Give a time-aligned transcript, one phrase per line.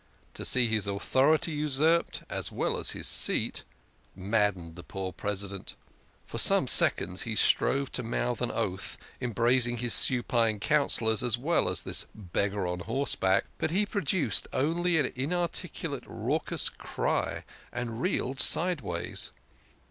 [0.33, 3.63] To see his authority usurped as well as his seat
[4.15, 5.75] maddened the poor President.
[6.25, 11.69] For some seconds he strove to mouth an oath, embracing his supine Councillors as well
[11.69, 18.01] as this beggar on horseback, but he pro duced only an inarticulate raucous cry, and
[18.01, 19.31] reeled sideways.